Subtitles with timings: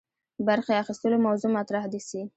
[0.47, 2.21] برخي اخیستلو موضوع مطرح سي.